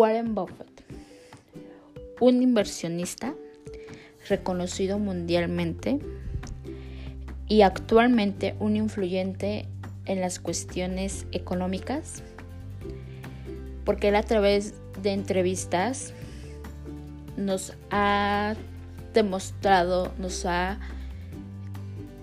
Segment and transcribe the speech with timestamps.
[0.00, 0.82] Warren Buffett,
[2.20, 3.34] un inversionista
[4.30, 5.98] reconocido mundialmente
[7.48, 9.66] y actualmente un influyente
[10.06, 12.22] en las cuestiones económicas,
[13.84, 16.14] porque él a través de entrevistas
[17.36, 18.54] nos ha
[19.12, 20.78] demostrado, nos ha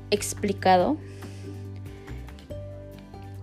[0.10, 0.98] explicado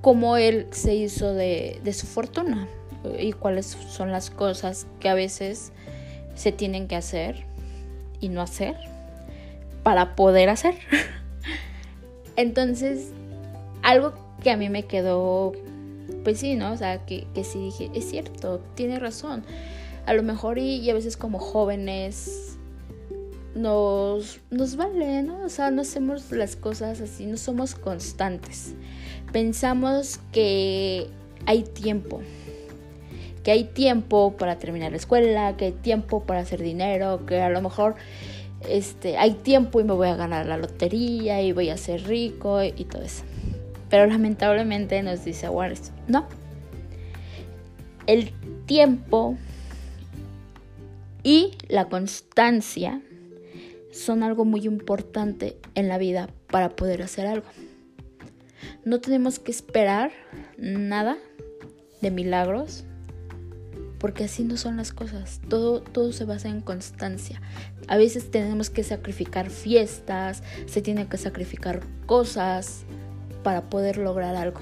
[0.01, 2.67] cómo él se hizo de, su fortuna
[3.19, 5.73] y cuáles son las cosas que a veces
[6.35, 7.45] se tienen que hacer
[8.21, 8.77] y no hacer
[9.83, 10.75] para poder hacer.
[12.37, 13.11] Entonces,
[13.83, 15.53] algo que a mí me quedó,
[16.25, 16.73] pues sí, ¿no?
[16.73, 19.45] O sea, que, que sí dije, es cierto, tiene razón.
[20.07, 22.57] A lo mejor y, a veces como jóvenes
[23.55, 25.45] nos, nos vale, ¿no?
[25.45, 28.75] O sea, no hacemos las cosas así, no somos constantes
[29.35, 31.09] pensamos que
[31.45, 32.23] hay tiempo,
[33.45, 37.51] que hay tiempo para terminar la escuela, que hay tiempo para hacer dinero, que a
[37.51, 37.95] lo mejor
[38.69, 42.63] este, hay tiempo y me voy a ganar la lotería y voy a ser rico
[42.63, 43.23] y, todo eso.
[43.91, 46.27] Pero lamentablemente nos dice Wallace, no.
[48.07, 48.33] El
[48.65, 49.37] tiempo
[51.23, 53.03] y la constancia
[53.93, 57.47] son algo muy importante en la vida para poder hacer algo.
[58.85, 60.13] No tenemos que esperar
[60.57, 61.19] nada
[62.01, 62.85] de milagros,
[64.05, 65.41] porque así no son las cosas.
[65.49, 67.41] Todo, todo se basa en constancia.
[67.89, 72.83] A veces tenemos que sacrificar fiestas, se tienen que sacrificar cosas
[73.43, 74.61] para poder lograr algo.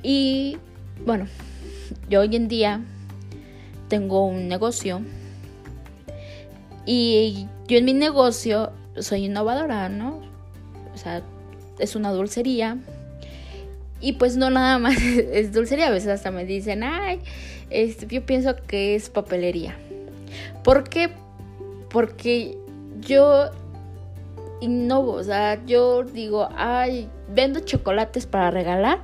[0.00, 0.58] Y
[1.04, 1.26] bueno,
[2.08, 2.82] yo hoy en día
[3.88, 5.00] tengo un negocio
[6.86, 10.20] y yo en mi negocio soy innovadora, ¿no?
[10.94, 11.20] O sea,
[11.80, 12.78] es una dulcería.
[14.00, 17.18] Y pues no nada más es dulcería, a veces hasta me dicen, ay,
[17.70, 19.76] yo pienso que es papelería.
[20.62, 21.10] ¿Por qué?
[21.90, 22.56] Porque
[23.00, 23.50] yo
[24.60, 29.00] innovo, o sea, yo digo, ay, vendo chocolates para regalar,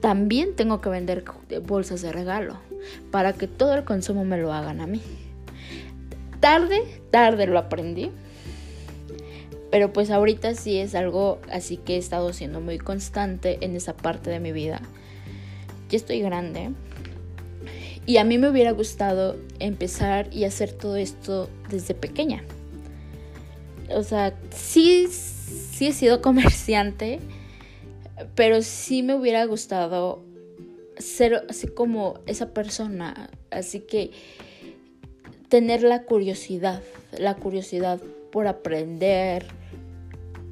[0.00, 1.24] también tengo que vender
[1.62, 2.56] bolsas de regalo,
[3.10, 5.02] para que todo el consumo me lo hagan a mí.
[6.40, 8.10] Tarde, tarde lo aprendí,
[9.70, 13.94] pero pues ahorita sí es algo así que he estado siendo muy constante en esa
[13.94, 14.80] parte de mi vida.
[15.90, 16.70] Ya estoy grande.
[18.06, 22.42] Y a mí me hubiera gustado empezar y hacer todo esto desde pequeña.
[23.94, 27.20] O sea, sí, sí he sido comerciante,
[28.34, 30.22] pero sí me hubiera gustado
[30.98, 33.30] ser así como esa persona.
[33.50, 34.10] Así que
[35.48, 36.82] tener la curiosidad,
[37.18, 38.00] la curiosidad
[38.30, 39.46] por aprender,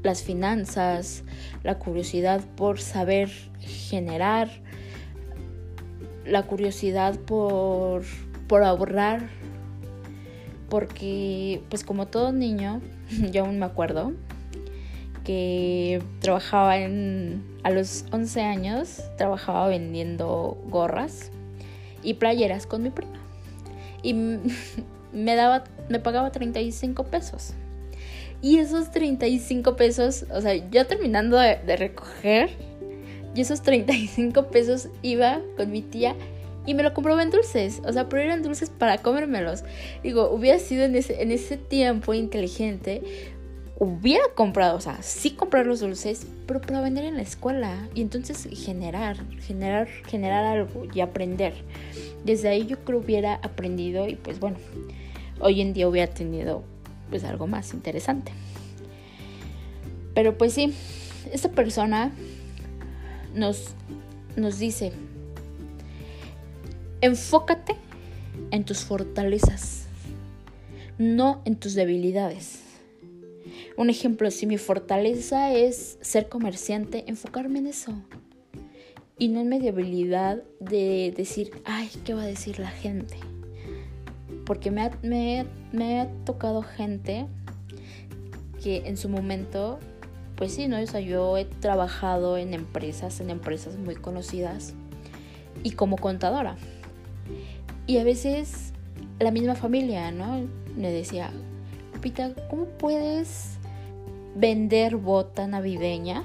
[0.02, 1.22] las finanzas,
[1.62, 4.48] la curiosidad por saber generar,
[6.28, 8.02] la curiosidad por,
[8.46, 9.28] por ahorrar,
[10.68, 12.80] porque pues como todo niño,
[13.32, 14.12] yo aún me acuerdo
[15.24, 21.30] que trabajaba en, a los 11 años, trabajaba vendiendo gorras
[22.02, 23.18] y playeras con mi prima.
[24.02, 24.14] Y
[25.12, 27.52] me daba, me pagaba 35 pesos.
[28.40, 32.50] Y esos 35 pesos, o sea, yo terminando de, recoger,
[33.34, 36.14] y esos 35 pesos iba con mi tía
[36.66, 37.80] y me lo compró en dulces.
[37.86, 39.64] O sea, pero eran dulces para comérmelos.
[40.02, 43.02] Digo, hubiera sido en ese, en ese tiempo inteligente,
[43.78, 47.88] hubiera comprado, o sea, sí comprar los dulces, pero para vender en la escuela.
[47.94, 51.54] Y entonces generar, generar, generar algo y aprender.
[52.24, 54.58] Desde ahí yo creo hubiera aprendido y pues bueno,
[55.40, 56.64] hoy en día hubiera tenido
[57.08, 58.32] pues algo más interesante.
[60.12, 60.74] Pero pues sí,
[61.32, 62.12] esta persona
[63.38, 63.74] nos,
[64.36, 64.92] nos dice,
[67.00, 67.76] enfócate
[68.50, 69.86] en tus fortalezas,
[70.98, 72.60] no en tus debilidades.
[73.76, 77.92] Un ejemplo, si mi fortaleza es ser comerciante, enfocarme en eso.
[79.18, 83.16] Y no en mi debilidad de decir, ay, ¿qué va a decir la gente?
[84.48, 85.44] porque me
[85.94, 87.26] ha, tocado gente
[88.62, 89.78] que en su momento,
[90.38, 90.80] pues sí, ¿no?
[90.80, 94.72] O sea, yo he trabajado en empresas, en empresas muy conocidas
[95.64, 96.56] y como contadora.
[97.88, 98.72] Y a veces
[99.18, 100.46] la misma familia, ¿no?
[100.76, 101.30] Me decía,
[102.00, 103.56] Pita, ¿cómo puedes
[104.36, 106.22] vender bota navideña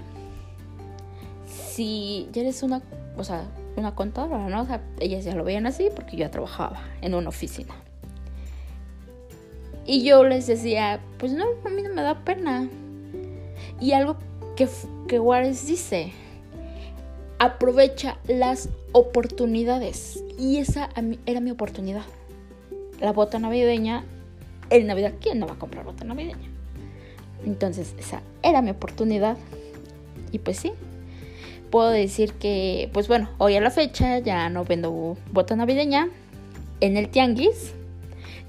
[1.47, 2.83] si ya eres una,
[3.17, 4.61] o sea, una contadora, ¿no?
[4.61, 7.73] O sea, ellas ya lo veían así porque yo ya trabajaba en una oficina.
[9.87, 12.69] Y yo les decía, pues no, a mí no me da pena.
[13.83, 14.15] Y algo
[14.55, 14.69] que,
[15.09, 16.13] que Juárez dice,
[17.37, 20.23] aprovecha las oportunidades.
[20.39, 20.89] Y esa
[21.25, 22.05] era mi oportunidad.
[23.01, 24.05] La bota navideña,
[24.69, 26.47] en Navidad, ¿quién no va a comprar bota navideña?
[27.45, 29.35] Entonces, esa era mi oportunidad.
[30.31, 30.71] Y pues sí,
[31.69, 36.07] puedo decir que, pues bueno, hoy a la fecha ya no vendo bota navideña
[36.79, 37.73] en el tianguis.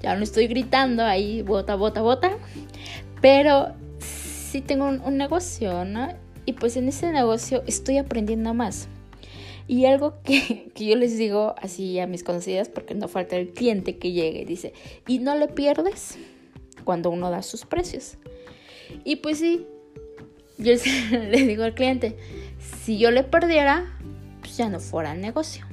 [0.01, 2.37] Ya no estoy gritando ahí, bota, bota, bota.
[3.19, 3.73] Pero
[4.45, 6.09] sí tengo un, negocio, ¿no?
[6.45, 8.87] Y pues en ese negocio estoy aprendiendo más.
[9.67, 13.49] Y algo que, que, yo les digo así a mis conocidas, porque no falta el
[13.49, 14.73] cliente que llegue y dice,
[15.07, 16.17] y no le pierdes
[16.83, 18.17] cuando uno da sus precios.
[19.03, 19.65] Y pues sí,
[20.57, 20.73] yo
[21.11, 22.17] le digo al cliente,
[22.83, 23.97] si yo le perdiera,
[24.39, 25.65] pues ya no fuera el negocio.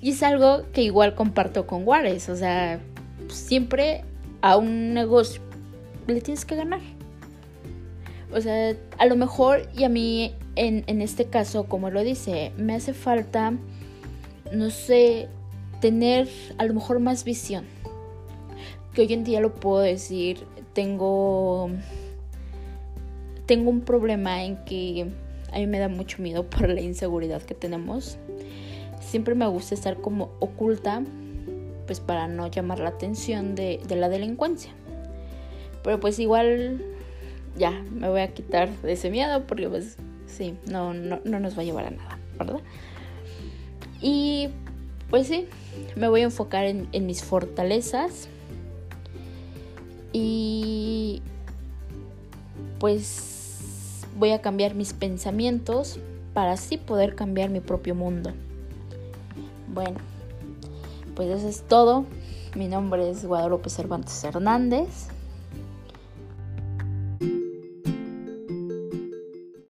[0.00, 2.80] Y es algo que igual comparto con Juárez, o sea,
[3.28, 4.04] siempre
[4.42, 5.42] a un negocio
[6.06, 6.80] le tienes que ganar.
[8.32, 12.52] O sea, a lo mejor, y a mí en, en este caso, como lo dice,
[12.56, 13.52] me hace falta,
[14.52, 15.28] no sé,
[15.80, 16.28] tener
[16.58, 17.64] a lo mejor más visión.
[18.92, 20.40] Que hoy en día lo puedo decir,
[20.74, 21.70] tengo
[23.48, 25.06] tengo un problema en que
[25.52, 28.18] a mí me da mucho miedo por la inseguridad que tenemos.
[29.00, 31.02] Siempre me gusta estar como oculta,
[31.86, 34.70] pues para no llamar la atención de, la delincuencia.
[35.82, 36.84] Pero pues igual
[37.58, 39.96] ya me voy a quitar de ese miedo porque pues
[40.26, 42.60] sí, no, no, nos va a llevar a nada, ¿verdad?
[44.00, 44.48] Y
[45.10, 45.46] pues sí,
[45.96, 48.28] me voy a enfocar en, en mis fortalezas.
[50.12, 51.22] Y
[52.78, 55.98] pues voy a cambiar mis pensamientos
[56.34, 58.32] para así poder cambiar mi propio mundo.
[59.72, 59.98] Bueno,
[61.14, 62.06] pues eso es todo.
[62.54, 65.08] Mi nombre es Guadalupe Cervantes Hernández.